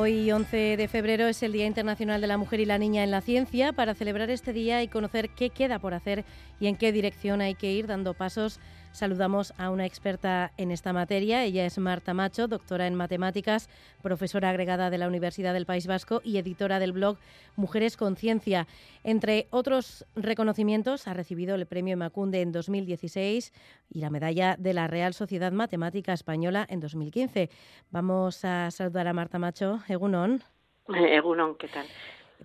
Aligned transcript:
Hoy, 0.00 0.30
11 0.30 0.76
de 0.76 0.86
febrero, 0.86 1.26
es 1.26 1.42
el 1.42 1.50
Día 1.50 1.66
Internacional 1.66 2.20
de 2.20 2.28
la 2.28 2.38
Mujer 2.38 2.60
y 2.60 2.66
la 2.66 2.78
Niña 2.78 3.02
en 3.02 3.10
la 3.10 3.20
Ciencia. 3.20 3.72
Para 3.72 3.94
celebrar 3.94 4.30
este 4.30 4.52
día 4.52 4.80
y 4.80 4.86
conocer 4.86 5.28
qué 5.30 5.50
queda 5.50 5.80
por 5.80 5.92
hacer 5.92 6.24
y 6.60 6.68
en 6.68 6.76
qué 6.76 6.92
dirección 6.92 7.40
hay 7.40 7.56
que 7.56 7.72
ir 7.72 7.88
dando 7.88 8.14
pasos, 8.14 8.60
saludamos 8.98 9.54
a 9.58 9.70
una 9.70 9.86
experta 9.86 10.52
en 10.56 10.70
esta 10.70 10.92
materia. 10.92 11.44
Ella 11.44 11.64
es 11.64 11.78
Marta 11.78 12.14
Macho, 12.14 12.48
doctora 12.48 12.86
en 12.86 12.94
matemáticas, 12.94 13.70
profesora 14.02 14.50
agregada 14.50 14.90
de 14.90 14.98
la 14.98 15.06
Universidad 15.06 15.54
del 15.54 15.66
País 15.66 15.86
Vasco 15.86 16.20
y 16.24 16.36
editora 16.38 16.80
del 16.80 16.92
blog 16.92 17.16
Mujeres 17.56 17.96
con 17.96 18.16
Ciencia. 18.16 18.66
Entre 19.04 19.46
otros 19.50 20.04
reconocimientos, 20.16 21.06
ha 21.06 21.14
recibido 21.14 21.54
el 21.54 21.66
premio 21.66 21.96
Macunde 21.96 22.42
en 22.42 22.50
2016 22.50 23.52
y 23.88 24.00
la 24.00 24.10
medalla 24.10 24.56
de 24.58 24.74
la 24.74 24.88
Real 24.88 25.14
Sociedad 25.14 25.52
Matemática 25.52 26.12
Española 26.12 26.66
en 26.68 26.80
2015. 26.80 27.50
Vamos 27.90 28.44
a 28.44 28.70
saludar 28.72 29.06
a 29.06 29.12
Marta 29.12 29.38
Macho. 29.38 29.80
Egunon. 29.88 30.42
Egunon, 30.88 31.54
¿qué 31.54 31.68
tal? 31.68 31.86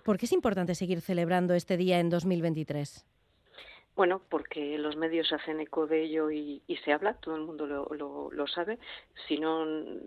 ¿Por 0.04 0.18
qué 0.18 0.26
es 0.26 0.32
importante 0.32 0.74
seguir 0.74 1.00
celebrando 1.00 1.54
este 1.54 1.76
día 1.76 1.98
en 1.98 2.10
2023? 2.10 3.04
Bueno, 3.96 4.22
porque 4.28 4.76
los 4.76 4.96
medios 4.96 5.32
hacen 5.32 5.60
eco 5.60 5.86
de 5.86 6.02
ello 6.02 6.28
y, 6.32 6.60
se 6.84 6.92
habla, 6.92 7.14
todo 7.14 7.36
el 7.36 7.42
mundo 7.42 7.64
lo, 7.66 8.46
sabe. 8.48 8.80
Si 9.28 9.38
no, 9.38 9.64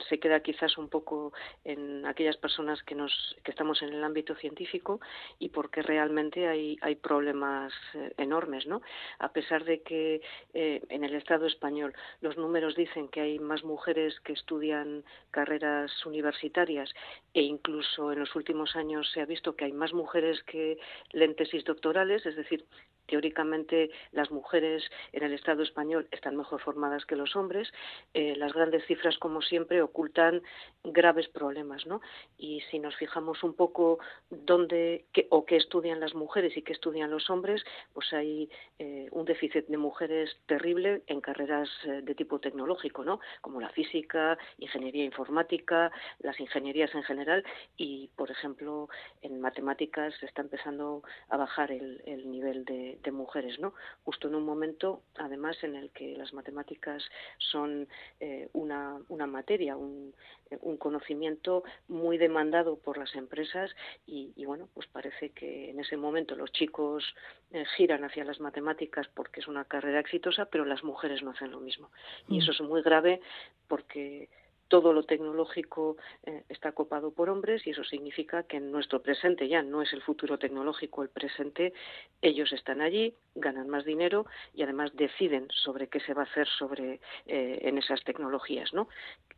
se 0.10 0.20
queda 0.20 0.42
quizás 0.42 0.78
un 0.78 0.90
poco 0.90 1.32
en 1.64 2.06
aquellas 2.06 2.36
personas 2.36 2.84
que, 2.84 2.96
nos, 2.96 3.38
que 3.46 3.52
estamos 3.52 3.82
en 3.82 3.94
el 3.94 4.04
ámbito 4.04 4.36
científico 4.36 5.00
y 5.40 5.50
porque 5.50 5.82
realmente 5.82 6.48
hay, 6.48 6.96
problemas 7.02 7.72
eh, 7.94 8.14
enormes, 8.18 8.68
¿no? 8.68 8.82
A 9.20 9.32
pesar 9.32 9.64
de 9.64 9.82
que 9.82 10.22
eh, 10.54 10.82
en 10.90 11.04
el 11.06 11.16
Estado 11.16 11.46
español 11.46 11.94
los 12.20 12.36
números 12.36 12.76
dicen 12.76 13.08
que 13.08 13.22
hay 13.22 13.40
más 13.40 13.64
mujeres 13.64 14.20
que 14.22 14.34
estudian 14.34 15.06
carreras 15.32 16.06
universitarias 16.06 16.94
e 17.34 17.42
incluso 17.42 18.12
en 18.12 18.20
los 18.20 18.36
últimos 18.36 18.76
años 18.76 19.10
se 19.14 19.22
ha 19.22 19.26
visto 19.26 19.56
que 19.56 19.66
hay 19.66 19.74
más 19.74 19.94
mujeres 19.94 20.44
que 20.44 20.78
leen 21.14 21.36
tesis 21.36 21.64
doctorales, 21.64 22.26
es 22.26 22.36
decir, 22.36 22.66
teóricamente 23.08 23.90
las 24.12 24.32
mujeres 24.32 24.84
en 25.14 25.24
el 25.24 25.34
Estado 25.34 25.64
español 25.64 26.08
están 26.12 26.36
mejor 26.36 26.62
formadas 26.62 27.06
que 27.06 27.16
los 27.16 27.36
hombres. 27.36 27.72
Eh, 28.14 28.36
las 28.36 28.54
grandes 28.54 28.86
cifras, 28.86 29.18
como 29.18 29.42
siempre, 29.42 29.82
ocultan 29.82 30.42
graves 30.84 31.28
problemas, 31.30 31.86
¿no? 31.86 32.02
Y 32.38 32.62
si 32.70 32.80
nos 32.80 32.96
fijamos 32.96 33.44
un 33.44 33.54
poco 33.54 34.00
dónde 34.30 35.06
o 35.30 35.46
qué 35.46 35.56
estudian 35.56 36.00
las 36.00 36.14
mujeres 36.14 36.56
y 36.58 36.62
qué 36.62 36.74
estudian 36.74 37.12
los 37.12 37.30
hombres, 37.30 37.64
pues 37.94 38.12
hay 38.14 38.50
eh, 38.80 39.08
un 39.12 39.26
déficit 39.26 39.68
de 39.68 39.78
mujeres 39.78 40.38
terrible 40.46 41.02
en 41.08 41.22
carreras 41.22 41.70
eh, 41.86 42.02
de 42.04 42.16
tipo 42.16 42.40
tecnológico, 42.40 43.04
¿no? 43.04 43.20
Como 43.42 43.62
la 43.62 43.70
física, 43.70 44.38
ingeniería 44.58 45.06
informática, 45.06 45.92
las 46.20 46.40
ingenierías 46.40 46.94
en 46.94 47.04
general 47.04 47.44
y, 47.78 48.10
por 48.16 48.32
ejemplo, 48.32 48.90
en 49.22 49.40
matemáticas 49.42 50.14
se 50.20 50.26
está 50.26 50.42
empezando 50.42 51.04
a 51.30 51.38
bajar 51.38 51.72
el 51.72 52.30
nivel 52.30 52.66
de, 52.66 52.97
de, 53.04 53.12
mujeres, 53.12 53.60
¿no? 53.60 53.74
Justo 54.04 54.28
en 54.28 54.36
un 54.36 54.46
momento, 54.46 55.04
además, 55.18 55.58
en 55.64 55.76
el 55.76 55.92
que 55.92 56.16
las 56.18 56.34
matemáticas 56.34 57.04
son 57.38 57.88
eh, 58.20 58.50
una, 58.54 59.00
una, 59.10 59.28
materia, 59.28 59.76
un, 59.76 60.14
un, 60.62 60.78
conocimiento 60.78 61.64
muy 61.88 62.18
demandado 62.18 62.78
por 62.78 62.98
las 62.98 63.14
empresas 63.16 63.72
y, 64.06 64.46
bueno, 64.46 64.70
pues 64.74 64.88
parece 64.88 65.30
que 65.30 65.70
en 65.70 65.80
ese 65.80 65.98
momento 65.98 66.36
los 66.36 66.52
chicos 66.52 67.04
eh, 67.52 67.66
giran 67.76 68.04
hacia 68.04 68.24
las 68.24 68.40
matemáticas 68.40 69.08
porque 69.14 69.40
es 69.40 69.48
una 69.48 69.66
carrera 69.66 70.00
exitosa, 70.00 70.46
pero 70.46 70.66
las 70.66 70.84
mujeres 70.84 71.24
no 71.24 71.32
hacen 71.32 71.52
lo 71.52 71.60
mismo. 71.60 71.90
Y 72.28 72.38
mm. 72.38 72.42
eso 72.42 72.52
es 72.52 72.62
muy 72.62 72.82
grave 72.82 73.22
porque 73.68 74.30
todo 74.68 74.94
lo 74.94 75.04
tecnológico 75.04 75.98
eh, 76.24 76.44
está 76.50 76.72
copado 76.72 77.12
por 77.12 77.30
hombres 77.30 77.66
y 77.66 77.72
eso 77.72 77.84
significa 77.84 78.44
que 78.44 78.58
en 78.58 78.72
nuestro 78.72 79.02
presente 79.02 79.48
ya 79.48 79.62
no 79.62 79.82
es 79.82 79.94
el 79.94 80.02
futuro 80.02 80.38
tecnológico 80.38 81.04
el 81.04 81.10
presente, 81.10 81.74
ellos 82.22 82.52
están 82.52 82.82
allí, 82.82 83.14
ganan 83.36 83.70
más 83.70 83.86
dinero 83.86 84.26
y 84.54 84.64
además 84.64 84.96
deciden 84.96 85.48
sobre 85.52 85.88
qué 85.88 86.00
se 86.00 86.14
va 86.14 86.24
a 86.24 86.26
hacer 86.26 86.48
sobre 86.48 87.00
eh, 87.26 87.60
en 87.62 87.78
esas 87.78 88.04
tecnologías, 88.04 88.74
¿no? 88.74 88.88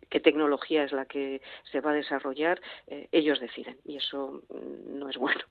Qué 0.10 0.20
tecnología 0.20 0.84
es 0.84 0.92
la 0.92 1.06
que 1.06 1.42
se 1.72 1.82
va 1.82 1.92
a 1.92 1.94
desarrollar, 1.94 2.62
eh, 2.88 3.08
ellos 3.12 3.40
deciden 3.40 3.78
y 3.86 3.98
eso 3.98 4.42
mm, 4.50 4.98
no 4.98 5.10
es 5.10 5.18
bueno. 5.18 5.42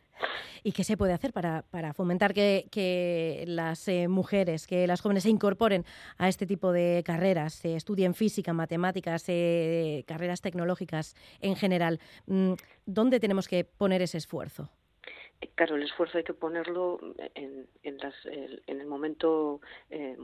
¿Y 0.65 0.73
qué 0.73 0.85
se 0.85 0.97
puede 0.97 1.13
hacer 1.13 1.33
para, 1.33 1.63
fomentar 1.95 2.35
que, 2.35 3.45
las 3.47 3.87
eh, 3.89 4.09
mujeres, 4.09 4.67
que 4.67 4.87
las 4.87 5.01
jóvenes 5.01 5.23
se 5.23 5.31
incorporen 5.31 5.85
a 6.17 6.29
este 6.29 6.47
tipo 6.47 6.73
de 6.73 7.03
carreras, 7.05 7.55
se 7.55 7.77
estudien 7.77 8.15
física, 8.15 8.53
matemáticas, 8.53 9.25
eh, 9.29 10.05
carreras 10.07 10.41
tecnológicas 10.41 11.15
en 11.41 11.57
general? 11.57 12.01
Mm, 12.27 12.55
¿Dónde 12.87 13.21
tenemos 13.21 13.47
que 13.47 13.65
poner 13.65 14.03
ese 14.03 14.19
esfuerzo? 14.19 14.71
Claro, 15.55 15.77
el 15.77 15.85
esfuerzo 15.85 16.19
hay 16.19 16.25
que 16.25 16.35
ponerlo 16.35 16.99
en, 17.35 17.69
el 18.67 18.87
momento 18.87 19.61
eh, 19.91 20.17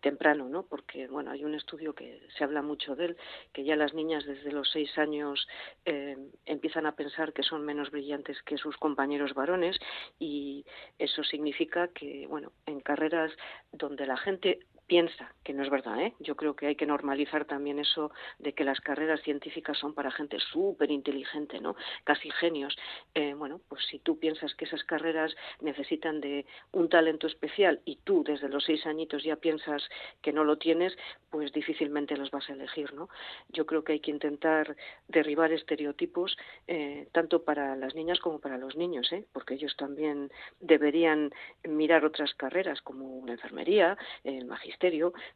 temprano, 0.00 0.48
¿no? 0.48 0.64
Porque, 0.64 1.06
bueno, 1.06 1.30
hay 1.30 1.44
un 1.44 1.54
estudio 1.54 1.94
que 1.94 2.20
se 2.36 2.44
habla 2.44 2.62
mucho 2.62 2.96
de 2.96 3.06
él, 3.06 3.16
que 3.52 3.64
ya 3.64 3.76
las 3.76 3.92
niñas 3.92 4.24
desde 4.24 4.52
los 4.52 4.70
seis 4.70 4.96
años 4.96 5.46
eh, 5.84 6.16
empiezan 6.46 6.86
a 6.86 6.96
pensar 6.96 7.32
que 7.34 7.42
son 7.42 7.64
menos 7.64 7.90
brillantes 7.90 8.42
que 8.42 8.56
sus 8.56 8.76
compañeros 8.78 9.34
varones 9.34 9.76
y 10.18 10.64
eso 10.98 11.24
significa 11.24 11.88
que, 11.88 12.26
bueno, 12.26 12.52
en 12.66 12.80
carreras 12.80 13.32
donde 13.72 14.06
la 14.06 14.16
gente 14.16 14.60
piensa 14.86 15.32
que 15.42 15.52
no 15.52 15.62
es 15.62 15.70
verdad. 15.70 16.00
¿eh? 16.00 16.14
Yo 16.20 16.36
creo 16.36 16.56
que 16.56 16.66
hay 16.66 16.76
que 16.76 16.86
normalizar 16.86 17.44
también 17.44 17.78
eso 17.78 18.10
de 18.38 18.52
que 18.52 18.64
las 18.64 18.80
carreras 18.80 19.22
científicas 19.22 19.78
son 19.78 19.94
para 19.94 20.10
gente 20.10 20.38
súper 20.40 20.90
inteligente, 20.90 21.60
¿no? 21.60 21.76
casi 22.04 22.30
genios. 22.30 22.76
Eh, 23.14 23.34
bueno, 23.34 23.60
pues 23.68 23.84
si 23.86 23.98
tú 23.98 24.18
piensas 24.18 24.54
que 24.54 24.64
esas 24.64 24.84
carreras 24.84 25.34
necesitan 25.60 26.20
de 26.20 26.46
un 26.72 26.88
talento 26.88 27.26
especial 27.26 27.80
y 27.84 27.96
tú 27.96 28.24
desde 28.24 28.48
los 28.48 28.64
seis 28.64 28.86
añitos 28.86 29.22
ya 29.22 29.36
piensas 29.36 29.82
que 30.22 30.32
no 30.32 30.44
lo 30.44 30.58
tienes, 30.58 30.96
pues 31.30 31.52
difícilmente 31.52 32.16
los 32.16 32.30
vas 32.30 32.48
a 32.48 32.52
elegir. 32.52 32.92
¿no? 32.94 33.08
Yo 33.48 33.66
creo 33.66 33.84
que 33.84 33.92
hay 33.92 34.00
que 34.00 34.10
intentar 34.10 34.76
derribar 35.08 35.52
estereotipos 35.52 36.36
eh, 36.66 37.08
tanto 37.12 37.44
para 37.44 37.76
las 37.76 37.94
niñas 37.94 38.20
como 38.20 38.38
para 38.38 38.58
los 38.58 38.76
niños, 38.76 39.12
¿eh? 39.12 39.24
porque 39.32 39.54
ellos 39.54 39.74
también 39.76 40.30
deberían 40.60 41.32
mirar 41.64 42.04
otras 42.04 42.34
carreras 42.34 42.80
como 42.82 43.26
la 43.26 43.32
enfermería, 43.32 43.96
el 44.24 44.46
magisterio, 44.46 44.73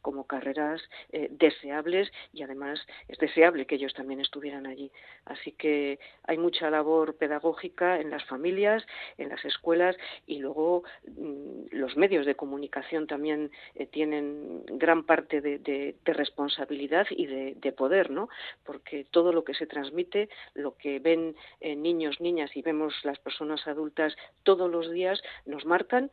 como 0.03 0.27
carreras 0.27 0.81
eh, 1.13 1.29
deseables 1.31 2.11
y 2.33 2.43
además 2.43 2.81
es 3.09 3.19
deseable 3.19 3.67
que 3.67 3.77
ellos 3.77 3.95
también 3.95 4.21
estuvieran 4.21 4.67
allí. 4.67 4.91
Así 5.25 5.53
que 5.53 5.99
hay 6.25 6.39
mucha 6.39 6.71
labor 6.71 7.17
pedagógica 7.17 8.01
en 8.01 8.11
las 8.11 8.25
familias, 8.25 8.85
en 9.17 9.29
las 9.29 9.45
escuelas 9.45 9.97
y 10.27 10.39
luego 10.39 10.85
mm, 11.07 11.67
los 11.71 11.97
medios 11.97 12.27
de 12.27 12.35
comunicación 12.35 13.07
también 13.07 13.51
eh, 13.75 13.87
tienen 13.87 14.65
gran 14.67 15.05
parte 15.05 15.41
de, 15.41 15.95
responsabilidad 16.05 17.07
y 17.11 17.27
de, 17.27 17.73
poder, 17.73 18.11
¿no? 18.11 18.29
Porque 18.65 19.07
todo 19.11 19.33
lo 19.33 19.45
que 19.45 19.55
se 19.55 19.67
transmite, 19.67 20.29
lo 20.55 20.77
que 20.77 20.99
ven 20.99 21.37
eh, 21.61 21.77
niños, 21.77 22.21
niñas 22.21 22.51
y 22.57 22.63
vemos 22.63 22.95
las 23.05 23.19
personas 23.19 23.67
adultas 23.69 24.17
todos 24.43 24.71
los 24.71 24.91
días, 24.91 25.23
nos 25.47 25.65
marcan, 25.65 26.11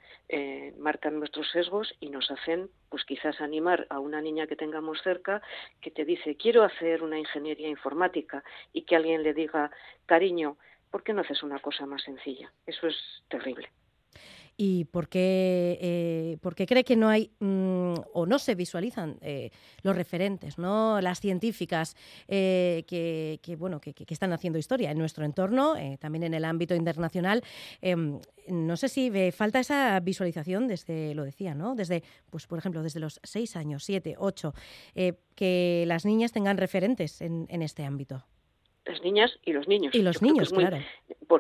marcan 0.78 1.18
nuestros 1.18 1.50
sesgos 1.52 1.94
y 2.00 2.10
nos 2.10 2.30
hacen 2.30 2.70
pues 2.90 3.04
quizás 3.16 3.40
animar 3.40 3.88
a 3.90 4.00
una 4.00 4.22
niña 4.22 4.46
que 4.46 4.58
tengamos 4.58 5.02
cerca 5.02 5.42
que 5.80 5.90
te 5.90 6.04
dice 6.04 6.36
quiero 6.36 6.64
hacer 6.64 7.02
una 7.02 7.18
ingeniería 7.18 7.70
informática 7.70 8.44
y 8.74 8.82
que 8.82 8.98
alguien 8.98 9.24
le 9.24 9.34
diga 9.34 9.72
cariño, 10.06 10.58
¿por 10.92 11.02
qué 11.02 11.14
no 11.14 11.22
haces 11.22 11.42
una 11.42 11.60
cosa 11.60 11.86
más 11.86 12.04
sencilla? 12.04 12.52
Eso 12.66 12.88
es 12.88 12.98
terrible 13.30 13.70
y 14.58 14.86
por 14.86 15.10
qué, 15.10 15.78
eh, 15.82 16.38
porque 16.42 16.66
cree 16.66 16.84
que 16.84 16.96
no 16.96 17.10
hay 17.10 17.32
mm, 17.40 17.94
o 18.14 18.26
no 18.26 18.40
se 18.40 18.56
visualizan 18.56 19.18
eh, 19.22 19.52
los 19.82 19.96
referentes, 19.96 20.58
¿no? 20.58 21.02
las 21.02 21.20
científicas 21.20 21.96
eh, 22.28 22.84
que, 22.88 23.56
bueno, 23.58 23.82
que, 23.82 23.94
están 24.08 24.32
haciendo 24.32 24.58
historia 24.58 24.92
en 24.92 24.98
nuestro 24.98 25.26
entorno, 25.26 25.74
también 26.00 26.24
en 26.24 26.34
el 26.34 26.46
ámbito 26.46 26.74
internacional. 26.74 27.44
Em, 27.82 28.20
no 28.48 28.78
sé 28.78 28.88
si 28.88 29.12
falta 29.32 29.60
esa 29.60 30.00
visualización 30.00 30.68
desde, 30.68 31.14
lo 31.16 31.26
decía, 31.26 31.54
¿no? 31.54 31.76
desde, 31.76 32.04
pues, 32.30 32.48
por 32.48 32.60
ejemplo, 32.60 32.82
desde 32.82 33.00
los 33.00 33.20
seis 33.24 33.56
años, 33.56 33.84
siete, 33.84 34.16
ocho, 34.18 34.54
que 35.36 35.84
las 35.88 36.06
niñas 36.06 36.32
tengan 36.32 36.58
referentes 36.58 37.22
en, 37.22 37.46
en 37.50 37.62
este 37.62 37.84
ámbito 37.84 38.24
las 38.86 39.02
niñas 39.02 39.38
y 39.44 39.54
los 39.54 39.68
niños. 39.68 39.96
Y 39.96 40.02
los 40.02 40.22
niños, 40.22 40.52
claro. 40.52 40.78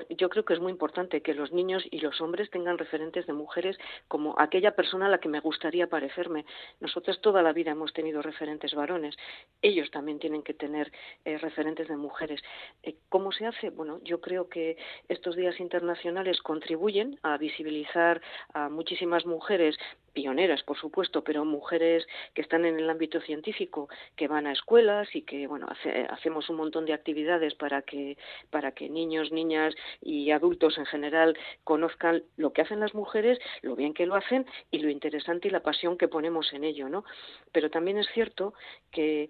yo 0.09 0.30
creo 0.30 0.45
que 0.45 0.53
es 0.53 0.59
muy 0.59 0.71
importante 0.71 1.21
que 1.21 1.33
los 1.33 1.51
niños 1.51 1.83
y 1.92 2.00
los 2.00 2.19
hombres 2.19 2.50
tengan 2.50 2.77
referentes 2.77 3.27
de 3.27 3.33
mujeres 3.33 3.77
como 4.07 4.36
aquella 4.39 4.75
persona 4.75 5.06
a 5.06 5.09
la 5.09 5.19
que 5.19 5.30
me 5.30 5.39
gustaría 5.39 5.88
parecerme. 5.88 6.45
Nosotros 6.80 7.21
toda 7.21 7.44
la 7.44 7.53
vida 7.53 7.71
hemos 7.71 7.94
tenido 7.94 8.21
referentes 8.21 8.74
varones. 8.74 9.15
Ellos 9.62 9.92
también 9.92 10.19
tienen 10.19 10.42
que 10.42 10.53
tener 10.53 10.92
eh, 11.24 11.38
referentes 11.38 11.88
de 11.88 11.97
mujeres. 11.97 12.42
Eh, 12.81 12.95
¿Cómo 13.09 13.31
se 13.31 13.45
hace? 13.45 13.69
Bueno, 13.69 14.00
yo 14.03 14.21
creo 14.21 14.50
que 14.50 14.77
estos 15.07 15.36
días 15.36 15.59
internacionales 15.59 16.42
contribuyen 16.42 17.19
a 17.21 17.38
visibilizar 17.38 18.21
a 18.53 18.69
muchísimas 18.69 19.25
mujeres 19.25 19.77
pioneras, 20.16 20.64
por 20.64 20.78
supuesto, 20.78 21.24
pero 21.24 21.46
mujeres 21.46 22.08
que 22.34 22.42
están 22.42 22.66
en 22.66 22.80
el 22.80 22.90
ámbito 22.90 23.22
científico, 23.22 23.90
que 24.16 24.28
van 24.28 24.48
a 24.48 24.54
escuelas 24.54 25.14
y 25.14 25.22
que, 25.22 25.46
bueno, 25.46 25.68
hacemos 26.10 26.50
un 26.50 26.56
montón 26.56 26.86
de 26.86 26.94
actividades 26.94 27.54
para 27.54 27.84
que, 27.84 28.18
para 28.50 28.72
que 28.72 28.90
niños, 28.90 29.32
niñas 29.32 29.76
y 30.02 30.32
adultos 30.32 30.80
en 30.80 30.86
general 30.86 31.38
conozcan 31.64 32.24
lo 32.38 32.54
que 32.54 32.62
hacen 32.62 32.80
las 32.80 32.96
mujeres, 32.96 33.38
lo 33.62 33.76
bien 33.76 33.94
que 33.94 34.08
lo 34.08 34.16
hacen 34.16 34.48
y 34.72 34.80
lo 34.80 34.90
interesante 34.90 35.50
y 35.50 35.52
la 35.52 35.60
pasión 35.62 35.98
que 35.98 36.08
ponemos 36.08 36.52
en 36.54 36.64
ello, 36.64 36.90
¿no? 36.90 37.04
Pero 37.52 37.70
también 37.70 37.98
es 37.98 38.08
cierto 38.14 38.54
que 38.92 39.30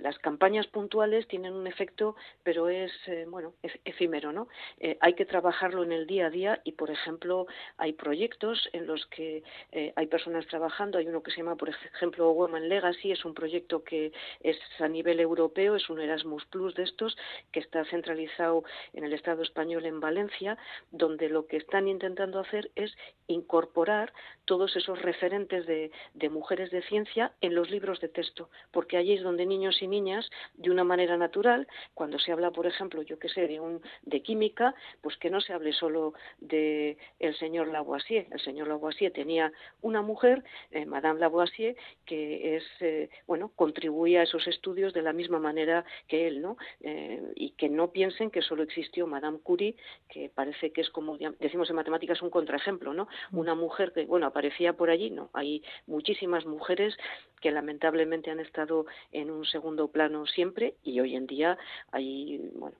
las 0.00 0.18
campañas 0.18 0.66
puntuales 0.66 1.28
tienen 1.28 1.52
un 1.52 1.68
efecto, 1.68 2.16
pero 2.42 2.68
es, 2.68 2.92
eh, 3.06 3.26
bueno, 3.28 3.54
efímero, 3.84 4.32
¿no? 4.32 4.48
Eh, 4.80 4.98
hay 5.00 5.14
que 5.14 5.24
trabajarlo 5.24 5.84
en 5.84 5.92
el 5.92 6.06
día 6.08 6.26
a 6.26 6.30
día 6.30 6.60
y, 6.64 6.72
por 6.72 6.90
ejemplo, 6.90 7.46
hay 7.76 7.92
proyectos 7.92 8.68
en 8.72 8.86
los 8.88 9.06
que 9.06 9.44
eh, 9.72 9.92
hay 9.96 10.06
personas 10.06 10.46
trabajando. 10.46 10.98
Hay 10.98 11.06
uno 11.06 11.22
que 11.22 11.30
se 11.30 11.38
llama, 11.38 11.56
por 11.56 11.68
ejemplo, 11.68 12.30
Women 12.30 12.68
Legacy, 12.68 13.12
es 13.12 13.24
un 13.24 13.34
proyecto 13.34 13.82
que 13.84 14.12
es 14.40 14.58
a 14.78 14.88
nivel 14.88 15.20
europeo, 15.20 15.76
es 15.76 15.88
un 15.90 16.00
Erasmus 16.00 16.44
Plus 16.46 16.74
de 16.74 16.84
estos, 16.84 17.16
que 17.50 17.60
está 17.60 17.84
centralizado 17.86 18.64
en 18.92 19.04
el 19.04 19.12
Estado 19.12 19.42
español 19.42 19.86
en 19.86 20.00
Valencia, 20.00 20.58
donde 20.90 21.28
lo 21.28 21.46
que 21.46 21.56
están 21.56 21.88
intentando 21.88 22.38
hacer 22.38 22.70
es 22.76 22.96
incorporar 23.26 24.12
todos 24.44 24.76
esos 24.76 25.00
referentes 25.00 25.66
de, 25.66 25.90
mujeres 26.30 26.70
de 26.70 26.82
ciencia 26.82 27.32
en 27.40 27.54
los 27.54 27.70
libros 27.70 28.00
de 28.00 28.08
texto, 28.08 28.48
porque 28.70 28.96
allí 28.96 29.14
es 29.14 29.22
donde 29.22 29.46
niños 29.46 29.82
y 29.82 29.88
niñas, 29.88 30.30
de 30.54 30.70
una 30.70 30.84
manera 30.84 31.16
natural, 31.16 31.66
cuando 31.94 32.18
se 32.18 32.32
habla, 32.32 32.50
por 32.50 32.66
ejemplo, 32.66 33.02
yo 33.02 33.18
que 33.18 33.28
sé, 33.28 33.46
de, 33.46 33.60
un, 33.60 33.82
de 34.02 34.22
química, 34.22 34.74
pues 35.00 35.16
que 35.16 35.30
no 35.30 35.40
se 35.40 35.52
hable 35.52 35.72
solo 35.72 36.14
de 36.38 36.96
el 37.18 37.36
señor 37.36 37.68
Lavoisier. 37.68 38.26
El 38.30 38.40
señor 38.40 38.68
Lavoisier 38.68 39.12
tenía 39.12 39.41
una 39.80 40.02
mujer, 40.02 40.44
eh, 40.70 40.84
Madame 40.84 41.18
Lavoisier, 41.18 41.74
que 42.04 42.56
es, 42.56 42.64
eh, 42.80 43.08
bueno, 43.26 43.50
contribuía 43.56 44.20
a 44.20 44.24
esos 44.24 44.46
estudios 44.46 44.92
de 44.92 45.02
la 45.02 45.12
misma 45.12 45.38
manera 45.38 45.84
que 46.06 46.28
él, 46.28 46.42
¿no? 46.42 46.56
Eh, 46.80 47.22
y 47.34 47.50
que 47.50 47.68
no 47.68 47.90
piensen 47.90 48.30
que 48.30 48.42
solo 48.42 48.62
existió 48.62 49.06
Madame 49.06 49.38
Curie, 49.38 49.76
que 50.08 50.28
parece 50.28 50.70
que 50.72 50.82
es 50.82 50.90
como 50.90 51.16
decimos 51.40 51.70
en 51.70 51.76
matemáticas 51.76 52.22
un 52.22 52.30
contraejemplo, 52.30 52.92
¿no? 52.92 53.08
Mm. 53.30 53.38
Una 53.38 53.54
mujer 53.54 53.92
que, 53.92 54.04
bueno, 54.04 54.26
aparecía 54.26 54.74
por 54.74 54.90
allí, 54.90 55.10
no, 55.10 55.30
hay 55.32 55.62
muchísimas 55.86 56.44
mujeres 56.46 56.96
que 57.40 57.50
lamentablemente 57.50 58.30
han 58.30 58.40
estado 58.40 58.86
en 59.10 59.30
un 59.30 59.44
segundo 59.44 59.88
plano 59.88 60.26
siempre 60.26 60.74
y 60.84 61.00
hoy 61.00 61.16
en 61.16 61.26
día 61.26 61.58
hay, 61.90 62.38
bueno, 62.54 62.76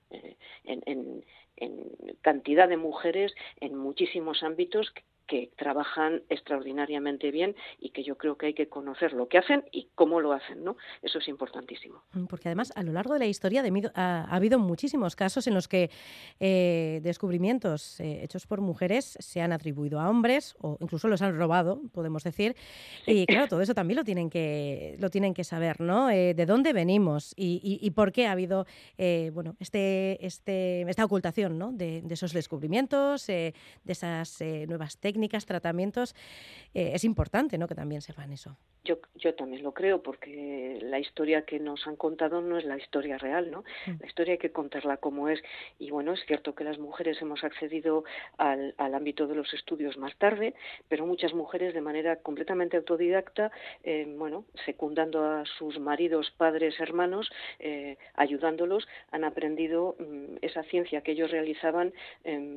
en, 0.64 1.24
en 1.56 1.90
cantidad 2.20 2.68
de 2.68 2.76
mujeres 2.76 3.34
en 3.60 3.76
muchísimos 3.76 4.42
ámbitos 4.42 4.92
que 5.26 5.50
trabajan 5.56 6.22
extraordinariamente 6.28 7.30
bien 7.30 7.54
y 7.80 7.90
que 7.90 8.02
yo 8.02 8.16
creo 8.16 8.36
que 8.36 8.46
hay 8.46 8.54
que 8.54 8.68
conocer 8.68 9.12
lo 9.12 9.28
que 9.28 9.38
hacen 9.38 9.64
y 9.72 9.88
cómo 9.94 10.20
lo 10.20 10.32
hacen, 10.32 10.64
¿no? 10.64 10.76
Eso 11.02 11.18
es 11.18 11.28
importantísimo. 11.28 12.02
Mm, 12.12 12.26
porque 12.26 12.48
además 12.48 12.72
a 12.74 12.82
lo 12.82 12.92
largo 12.92 13.14
de 13.14 13.20
la 13.20 13.26
historia 13.26 13.62
de, 13.62 13.90
ha, 13.94 14.24
habido 14.34 14.58
muchísimos 14.58 15.16
casos 15.16 15.46
en 15.46 15.54
los 15.54 15.68
que 15.68 15.90
eh, 16.40 17.00
descubrimientos 17.02 18.00
eh, 18.00 18.22
hechos 18.22 18.46
por 18.46 18.60
mujeres 18.60 19.16
se 19.20 19.40
han 19.40 19.52
atribuido 19.52 20.00
a 20.00 20.10
hombres 20.10 20.54
o 20.60 20.76
incluso 20.80 21.08
los 21.08 21.22
han 21.22 21.36
robado, 21.36 21.80
podemos 21.92 22.24
decir. 22.24 22.56
Y 23.06 23.26
claro, 23.26 23.48
todo 23.48 23.60
eso 23.60 23.74
también 23.74 23.96
lo 23.96 24.04
tienen 24.04 24.30
que 24.30 24.96
lo 24.98 25.10
tienen 25.10 25.34
que 25.34 25.44
saber, 25.44 25.80
¿no? 25.80 26.10
Eh, 26.10 26.34
de 26.34 26.46
dónde 26.46 26.72
venimos 26.72 27.34
y, 27.36 27.90
por 27.92 28.12
qué 28.12 28.26
ha 28.26 28.32
habido 28.32 28.66
bueno 29.32 29.54
este, 29.60 30.24
este 30.24 30.82
esta 30.82 31.04
ocultación, 31.04 31.58
¿no? 31.58 31.72
De, 31.72 32.02
de 32.02 32.14
esos 32.14 32.32
descubrimientos, 32.32 33.26
de 33.26 33.54
esas 33.86 34.40
nuevas 34.66 34.98
técnicas 34.98 35.11
técnicas, 35.12 35.44
tratamientos, 35.44 36.14
eh, 36.72 36.92
es 36.94 37.04
importante 37.04 37.58
¿no? 37.58 37.68
que 37.68 37.74
también 37.74 38.00
sepan 38.00 38.32
eso. 38.32 38.56
Yo, 38.84 38.98
yo 39.14 39.34
también 39.34 39.62
lo 39.62 39.72
creo, 39.72 40.02
porque 40.02 40.78
la 40.82 40.98
historia 40.98 41.44
que 41.44 41.60
nos 41.60 41.86
han 41.86 41.96
contado 41.96 42.40
no 42.40 42.56
es 42.56 42.64
la 42.64 42.78
historia 42.78 43.18
real, 43.18 43.50
¿no? 43.50 43.62
Mm. 43.86 44.00
La 44.00 44.06
historia 44.06 44.32
hay 44.32 44.38
que 44.38 44.50
contarla 44.50 44.96
como 44.96 45.28
es. 45.28 45.40
Y 45.78 45.90
bueno, 45.90 46.14
es 46.14 46.20
cierto 46.26 46.54
que 46.54 46.64
las 46.64 46.78
mujeres 46.78 47.20
hemos 47.20 47.44
accedido 47.44 48.04
al, 48.38 48.74
al 48.78 48.94
ámbito 48.94 49.26
de 49.26 49.36
los 49.36 49.52
estudios 49.52 49.98
más 49.98 50.16
tarde, 50.16 50.54
pero 50.88 51.06
muchas 51.06 51.32
mujeres 51.34 51.74
de 51.74 51.80
manera 51.80 52.16
completamente 52.16 52.76
autodidacta, 52.76 53.52
eh, 53.84 54.06
bueno, 54.18 54.46
secundando 54.64 55.24
a 55.24 55.44
sus 55.58 55.78
maridos, 55.78 56.32
padres, 56.36 56.80
hermanos, 56.80 57.30
eh, 57.58 57.98
ayudándolos, 58.14 58.88
han 59.10 59.24
aprendido 59.24 59.94
mm, 59.98 60.38
esa 60.40 60.62
ciencia 60.64 61.02
que 61.02 61.12
ellos 61.12 61.30
realizaban, 61.30 61.92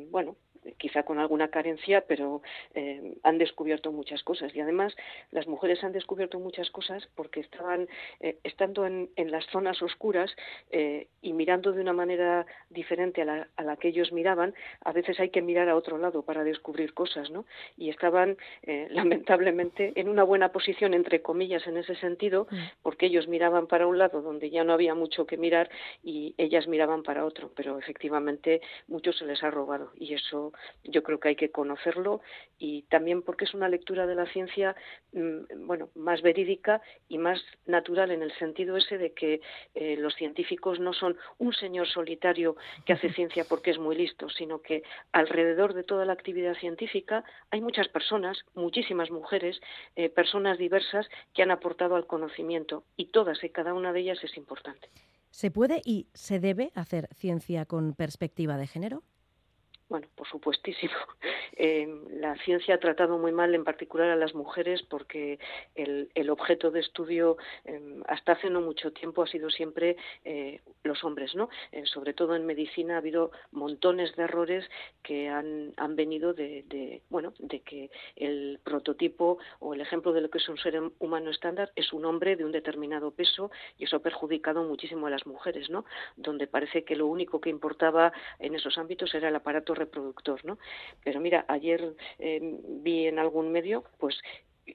bueno, 0.09 0.35
quizá 0.77 1.03
con 1.03 1.19
alguna 1.19 1.49
carencia, 1.49 2.01
pero 2.07 2.41
eh, 2.73 3.15
han 3.23 3.37
descubierto 3.37 3.91
muchas 3.91 4.23
cosas. 4.23 4.55
Y 4.55 4.59
además, 4.59 4.95
las 5.31 5.47
mujeres 5.47 5.83
han 5.83 5.91
descubierto 5.91 6.39
muchas 6.39 6.69
cosas 6.71 7.07
porque 7.15 7.39
estaban 7.39 7.87
eh, 8.19 8.37
estando 8.43 8.85
en, 8.85 9.09
las 9.15 9.45
zonas 9.47 9.81
oscuras 9.81 10.31
eh, 10.71 11.07
y 11.21 11.33
mirando 11.33 11.71
de 11.71 11.81
una 11.81 11.93
manera 11.93 12.45
diferente 12.69 13.23
a 13.23 13.25
la, 13.25 13.47
a 13.55 13.63
la, 13.63 13.75
que 13.77 13.89
ellos 13.89 14.11
miraban. 14.11 14.53
A 14.81 14.91
veces 14.91 15.19
hay 15.19 15.29
que 15.29 15.41
mirar 15.41 15.67
a 15.69 15.75
otro 15.75 15.97
lado 15.97 16.21
para 16.23 16.43
descubrir 16.43 16.93
cosas, 16.93 17.31
¿no? 17.31 17.45
Y 17.77 17.89
estaban, 17.89 18.37
lamentablemente, 18.89 19.93
en 19.95 20.09
una 20.09 20.23
buena 20.23 20.51
posición, 20.51 20.93
entre 20.93 21.21
comillas, 21.21 21.65
en 21.67 21.77
ese 21.77 21.95
sentido, 21.95 22.47
mm. 22.49 22.57
porque 22.83 23.07
ellos 23.07 23.27
miraban 23.27 23.67
para 23.67 23.87
un 23.87 23.97
lado 23.97 24.21
donde 24.21 24.49
ya 24.49 24.63
no 24.63 24.73
había 24.73 24.93
mucho 24.93 25.25
que 25.25 25.37
mirar 25.37 25.69
y 26.03 26.35
ellas 26.37 26.67
miraban 26.67 27.03
para 27.03 27.25
otro. 27.25 27.51
Pero 27.55 27.79
efectivamente, 27.79 28.61
mucho 28.87 29.11
se 29.11 29.25
les 29.25 29.43
ha 29.43 29.51
robado 29.51 29.91
y 29.95 30.13
eso 30.13 30.53
yo 30.83 31.03
creo 31.03 31.19
que 31.19 31.29
hay 31.29 31.35
que 31.35 31.51
conocerlo 31.51 32.21
y 32.57 32.83
también 32.83 33.21
porque 33.21 33.45
es 33.45 33.53
una 33.53 33.69
lectura 33.69 34.07
de 34.07 34.15
la 34.15 34.25
ciencia 34.27 34.75
mm, 35.13 35.65
bueno 35.67 35.89
más 35.95 36.21
verídica 36.21 36.81
y 37.09 37.17
más 37.17 37.41
natural 37.65 38.11
en 38.11 38.21
el 38.21 38.31
sentido 38.37 38.77
ese 38.77 38.97
de 38.97 39.13
que 39.13 39.41
eh, 39.73 39.97
los 39.97 40.15
científicos 40.15 40.79
no 40.79 40.93
son 40.93 41.17
un 41.37 41.53
señor 41.53 41.87
solitario 41.87 42.55
que 42.85 42.93
hace 42.93 43.09
ciencia 43.13 43.45
porque 43.47 43.71
es 43.71 43.79
muy 43.79 43.95
listo 43.95 44.29
sino 44.29 44.61
que 44.61 44.83
alrededor 45.11 45.73
de 45.73 45.83
toda 45.83 46.05
la 46.05 46.13
actividad 46.13 46.55
científica 46.55 47.23
hay 47.51 47.61
muchas 47.61 47.87
personas 47.89 48.37
muchísimas 48.53 49.11
mujeres 49.11 49.59
eh, 49.95 50.09
personas 50.09 50.57
diversas 50.57 51.07
que 51.33 51.43
han 51.43 51.51
aportado 51.51 51.95
al 51.95 52.07
conocimiento 52.07 52.83
y 52.95 53.07
todas 53.07 53.43
y 53.43 53.49
cada 53.49 53.73
una 53.73 53.93
de 53.93 54.01
ellas 54.01 54.23
es 54.23 54.37
importante 54.37 54.89
¿Se 55.35 55.51
puede 55.51 55.81
y 55.83 56.07
se 56.13 56.39
debe 56.39 56.71
hacer 56.75 57.09
ciencia 57.13 57.65
con 57.65 57.93
perspectiva 57.93 58.55
de 58.55 58.67
género? 58.67 59.03
Bueno, 59.89 60.07
por 60.15 60.27
supuestísimo. 60.27 60.93
Eh, 61.57 61.87
la 62.09 62.35
ciencia 62.43 62.75
ha 62.75 62.79
tratado 62.79 63.17
muy 63.17 63.31
mal, 63.31 63.55
en 63.55 63.63
particular 63.63 64.09
a 64.09 64.17
las 64.17 64.35
mujeres, 64.35 64.83
porque 64.83 65.39
el, 65.73 66.09
el 66.13 66.29
objeto 66.29 66.69
de 66.69 66.81
estudio 66.81 67.37
em, 67.63 68.03
hasta 68.07 68.33
hace 68.33 68.49
no 68.49 68.59
mucho 68.59 68.91
tiempo 68.91 69.23
ha 69.23 69.27
sido 69.27 69.49
siempre 69.49 69.95
eh, 70.25 70.59
los 70.85 71.03
hombres, 71.03 71.35
¿no? 71.35 71.49
Eh, 71.71 71.85
sobre 71.85 72.13
todo 72.13 72.35
en 72.35 72.45
medicina 72.45 72.95
ha 72.95 72.97
habido 72.99 73.31
montones 73.51 74.15
de 74.15 74.23
errores 74.23 74.65
que 75.03 75.29
han, 75.29 75.73
han 75.77 75.95
venido 75.95 76.33
de, 76.33 76.63
de, 76.67 77.01
bueno, 77.09 77.33
de 77.39 77.61
que 77.61 77.89
el 78.15 78.59
prototipo 78.63 79.37
o 79.59 79.73
el 79.73 79.81
ejemplo 79.81 80.13
de 80.13 80.21
lo 80.21 80.29
que 80.29 80.37
es 80.37 80.49
un 80.49 80.57
ser 80.57 80.81
humano 80.99 81.29
estándar 81.29 81.71
es 81.75 81.93
un 81.93 82.05
hombre 82.05 82.35
de 82.35 82.45
un 82.45 82.51
determinado 82.51 83.11
peso 83.11 83.51
y 83.77 83.85
eso 83.85 83.97
ha 83.97 84.01
perjudicado 84.01 84.63
muchísimo 84.63 85.07
a 85.07 85.09
las 85.09 85.25
mujeres, 85.25 85.69
¿no? 85.69 85.85
Donde 86.15 86.47
parece 86.47 86.83
que 86.83 86.95
lo 86.95 87.07
único 87.07 87.39
que 87.41 87.49
importaba 87.49 88.13
en 88.39 88.55
esos 88.55 88.77
ámbitos 88.77 89.13
era 89.13 89.29
el 89.29 89.35
aparato 89.35 89.73
reproductor, 89.73 90.43
¿no? 90.45 90.57
Pero 91.03 91.19
mira, 91.19 91.45
ayer 91.47 91.95
eh, 92.19 92.39
vi 92.41 93.07
en 93.07 93.19
algún 93.19 93.51
medio, 93.51 93.83
pues 93.97 94.19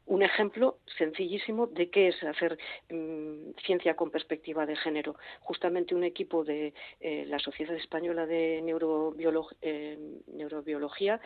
un 0.06 0.23
ejemplo 0.23 0.78
sencillísimo 0.99 1.66
de 1.66 1.90
qué 1.90 2.09
es 2.09 2.23
hacer 2.23 2.59
mm, 2.90 3.52
ciencia 3.64 3.94
con 3.94 4.11
perspectiva 4.11 4.66
de 4.66 4.76
género. 4.76 5.16
Justamente 5.40 5.94
un 5.94 6.04
equipo 6.04 6.44
de 6.44 6.75
eh, 7.00 7.25
la 7.26 7.38
Sociedad 7.38 7.75
Española 7.75 8.26
de 8.26 8.59
eh, 8.59 9.99
Neurobiología 10.26 11.20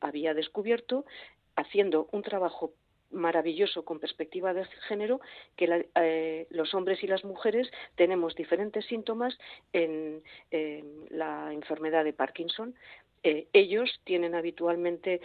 había 0.00 0.34
descubierto, 0.34 1.04
haciendo 1.56 2.08
un 2.12 2.22
trabajo 2.22 2.72
maravilloso 3.10 3.84
con 3.84 4.00
perspectiva 4.00 4.54
de 4.54 4.64
género 4.88 5.20
que 5.56 5.86
eh, 5.94 6.46
los 6.50 6.72
hombres 6.74 7.02
y 7.02 7.06
las 7.06 7.24
mujeres 7.24 7.70
tenemos 7.94 8.34
diferentes 8.34 8.86
síntomas 8.86 9.36
en 9.74 10.22
la 11.10 11.52
enfermedad 11.52 12.04
de 12.04 12.14
Parkinson. 12.14 12.74
Eh, 13.24 13.46
ellos 13.52 14.00
tienen 14.04 14.34
habitualmente 14.34 15.20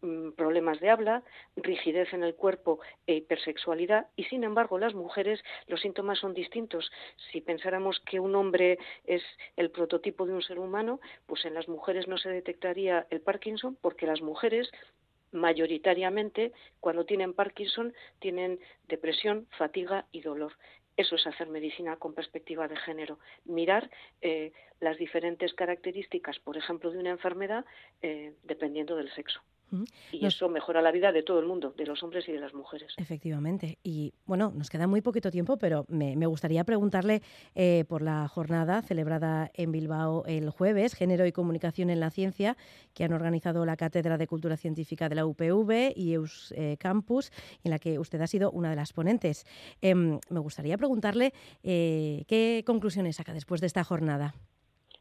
mm, 0.00 0.30
problemas 0.32 0.80
de 0.80 0.90
habla, 0.90 1.22
rigidez 1.56 2.12
en 2.12 2.24
el 2.24 2.34
cuerpo 2.34 2.80
e 3.06 3.14
hipersexualidad 3.14 4.08
y 4.16 4.24
sin 4.24 4.42
embargo 4.42 4.78
las 4.78 4.94
mujeres 4.94 5.40
los 5.68 5.80
síntomas 5.80 6.18
son 6.18 6.34
distintos. 6.34 6.90
Si 7.30 7.40
pensáramos 7.40 8.00
que 8.00 8.18
un 8.18 8.34
hombre 8.34 8.78
es 9.04 9.22
el 9.56 9.70
prototipo 9.70 10.26
de 10.26 10.32
un 10.32 10.42
ser 10.42 10.58
humano, 10.58 11.00
pues 11.26 11.44
en 11.44 11.54
las 11.54 11.68
mujeres 11.68 12.08
no 12.08 12.18
se 12.18 12.30
detectaría 12.30 13.06
el 13.10 13.20
Parkinson 13.20 13.76
porque 13.80 14.06
las 14.06 14.22
mujeres 14.22 14.70
mayoritariamente 15.32 16.52
cuando 16.80 17.04
tienen 17.04 17.34
Parkinson 17.34 17.94
tienen 18.18 18.58
depresión, 18.88 19.46
fatiga 19.56 20.06
y 20.10 20.20
dolor. 20.20 20.52
Eso 20.96 21.16
es 21.16 21.26
hacer 21.26 21.48
medicina 21.48 21.96
con 21.96 22.14
perspectiva 22.14 22.68
de 22.68 22.76
género, 22.76 23.18
mirar 23.44 23.90
eh, 24.22 24.52
las 24.80 24.96
diferentes 24.96 25.52
características, 25.54 26.38
por 26.38 26.56
ejemplo, 26.56 26.90
de 26.90 26.98
una 26.98 27.10
enfermedad 27.10 27.64
eh, 28.02 28.34
dependiendo 28.44 28.96
del 28.96 29.12
sexo. 29.12 29.42
Y 30.12 30.24
eso 30.24 30.48
mejora 30.48 30.80
la 30.80 30.92
vida 30.92 31.12
de 31.12 31.22
todo 31.22 31.40
el 31.40 31.46
mundo, 31.46 31.74
de 31.76 31.86
los 31.86 32.02
hombres 32.02 32.28
y 32.28 32.32
de 32.32 32.40
las 32.40 32.54
mujeres. 32.54 32.94
Efectivamente. 32.96 33.78
Y 33.82 34.14
bueno, 34.24 34.52
nos 34.54 34.70
queda 34.70 34.86
muy 34.86 35.00
poquito 35.00 35.30
tiempo, 35.30 35.56
pero 35.58 35.86
me, 35.88 36.14
gustaría 36.26 36.64
preguntarle 36.64 37.22
eh, 37.54 37.84
por 37.88 38.02
la 38.02 38.28
jornada 38.28 38.82
celebrada 38.82 39.50
en 39.54 39.72
Bilbao 39.72 40.24
el 40.26 40.50
jueves, 40.50 40.94
Género 40.94 41.26
y 41.26 41.32
Comunicación 41.32 41.90
en 41.90 42.00
la 42.00 42.10
Ciencia, 42.10 42.56
que 42.94 43.04
han 43.04 43.12
organizado 43.12 43.64
la 43.66 43.76
Cátedra 43.76 44.18
de 44.18 44.26
Cultura 44.26 44.56
Científica 44.56 45.08
de 45.08 45.16
la 45.16 45.26
UPV 45.26 45.92
y 45.94 46.12
EUS 46.14 46.52
eh, 46.56 46.76
Campus, 46.78 47.32
en 47.64 47.70
la 47.70 47.78
que 47.78 47.98
usted 47.98 48.20
ha 48.20 48.26
sido 48.26 48.50
una 48.50 48.70
de 48.70 48.76
las 48.76 48.92
ponentes. 48.92 49.44
Em, 49.80 50.18
me 50.30 50.40
gustaría 50.40 50.78
preguntarle 50.78 51.32
eh, 51.62 52.24
qué 52.28 52.62
conclusiones 52.66 53.16
saca 53.16 53.32
después 53.32 53.60
de 53.60 53.66
esta 53.66 53.84
jornada 53.84 54.34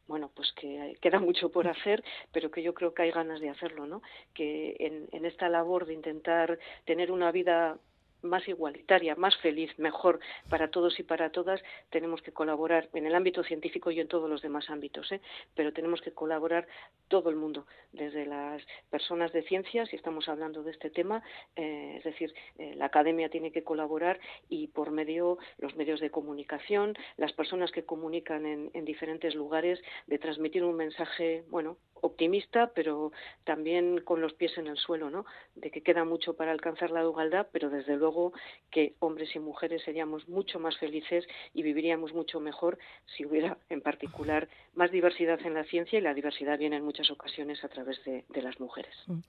bueno, 0.07 0.31
pues 0.35 0.51
que 0.53 0.95
queda 1.01 1.19
mucho 1.19 1.49
por 1.49 1.67
hacer, 1.67 2.03
pero 2.31 2.51
que 2.51 2.61
yo 2.61 2.73
creo 2.73 2.93
que 2.93 3.03
hay 3.03 3.11
ganas 3.11 3.39
de 3.39 3.49
hacerlo, 3.49 3.85
¿no? 3.85 4.01
Que 4.33 4.75
en, 4.79 5.07
en 5.11 5.25
esta 5.25 5.49
labor 5.49 5.85
de 5.85 5.93
intentar 5.93 6.59
tener 6.85 7.11
una 7.11 7.31
vida 7.31 7.77
más 8.25 8.47
igualitaria, 8.47 9.15
más 9.15 9.37
feliz, 9.37 9.71
mejor 9.77 10.19
para 10.49 10.69
todos 10.69 10.99
y 10.99 11.03
para 11.03 11.31
todas, 11.31 11.61
tenemos 11.89 12.21
que 12.21 12.31
colaborar 12.31 12.89
en 12.93 13.05
el 13.05 13.15
ámbito 13.15 13.43
científico 13.43 13.91
y 13.91 13.99
en 13.99 14.07
todos 14.07 14.29
los 14.29 14.41
demás 14.41 14.69
ámbitos, 14.69 15.11
¿eh? 15.11 15.21
pero 15.55 15.73
tenemos 15.73 16.01
que 16.01 16.11
colaborar 16.11 16.67
todo 17.07 17.29
el 17.29 17.35
mundo, 17.35 17.65
desde 17.91 18.25
las 18.25 18.61
personas 18.89 19.31
de 19.31 19.43
ciencia, 19.43 19.85
si 19.85 19.95
estamos 19.95 20.27
hablando 20.27 20.63
de 20.63 20.71
este 20.71 20.89
tema, 20.89 21.23
eh, 21.55 21.95
es 21.97 22.03
decir, 22.03 22.33
eh, 22.57 22.75
la 22.75 22.85
academia 22.85 23.29
tiene 23.29 23.51
que 23.51 23.63
colaborar 23.63 24.19
y 24.49 24.67
por 24.67 24.91
medio 24.91 25.37
los 25.57 25.75
medios 25.75 25.99
de 25.99 26.11
comunicación, 26.11 26.95
las 27.17 27.33
personas 27.33 27.71
que 27.71 27.85
comunican 27.85 28.45
en, 28.45 28.71
en 28.73 28.85
diferentes 28.85 29.35
lugares, 29.35 29.81
de 30.07 30.19
transmitir 30.19 30.63
un 30.63 30.75
mensaje, 30.75 31.43
bueno, 31.49 31.77
optimista, 32.05 32.71
pero 32.73 33.11
también 33.43 34.01
con 34.01 34.21
los 34.21 34.33
pies 34.33 34.57
en 34.57 34.67
el 34.67 34.77
suelo, 34.77 35.09
¿no? 35.09 35.25
De 35.55 35.71
que 35.71 35.81
queda 35.81 36.03
mucho 36.05 36.35
para 36.35 36.51
alcanzar 36.51 36.91
la 36.91 37.01
igualdad, 37.01 37.47
pero 37.51 37.69
desde 37.69 37.97
luego 37.97 38.33
que 38.71 38.95
hombres 38.99 39.35
y 39.35 39.39
mujeres 39.39 39.83
seríamos 39.83 40.27
mucho 40.27 40.59
más 40.59 40.77
felices 40.77 41.25
y 41.53 41.63
viviríamos 41.63 42.13
mucho 42.13 42.39
mejor 42.39 42.77
si 43.15 43.25
hubiera, 43.25 43.57
en 43.69 43.81
particular, 43.81 44.47
más 44.73 44.91
diversidad 44.91 45.39
en 45.45 45.53
la 45.53 45.63
ciencia 45.65 45.99
y 45.99 46.01
la 46.01 46.13
diversidad 46.13 46.57
viene 46.57 46.77
en 46.77 46.83
muchas 46.83 47.09
ocasiones 47.11 47.63
a 47.63 47.69
través 47.69 48.03
de, 48.05 48.25
de 48.29 48.41
las 48.41 48.59
mujeres. 48.59 48.93
Mm. 49.07 49.19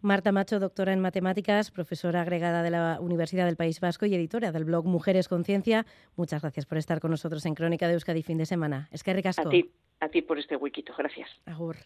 Marta 0.00 0.32
Macho, 0.32 0.58
doctora 0.58 0.92
en 0.92 1.00
matemáticas, 1.00 1.70
profesora 1.70 2.20
agregada 2.20 2.62
de 2.62 2.70
la 2.70 2.98
Universidad 3.00 3.46
del 3.46 3.56
País 3.56 3.80
Vasco 3.80 4.04
y 4.04 4.14
editora 4.14 4.52
del 4.52 4.64
blog 4.64 4.84
Mujeres 4.84 5.28
con 5.28 5.44
Ciencia. 5.44 5.86
Muchas 6.16 6.42
gracias 6.42 6.66
por 6.66 6.76
estar 6.76 7.00
con 7.00 7.10
nosotros 7.10 7.46
en 7.46 7.54
Crónica 7.54 7.88
de 7.88 7.94
Euskadi 7.94 8.22
fin 8.22 8.36
de 8.36 8.44
semana. 8.44 8.88
Es 8.92 9.02
que 9.02 9.14
ricasco. 9.14 9.48
A 9.48 9.50
ti, 9.50 9.70
a 10.00 10.08
ti 10.10 10.20
por 10.20 10.38
este 10.38 10.56
huequito. 10.56 10.92
Gracias. 10.96 11.30
Agur. 11.46 11.76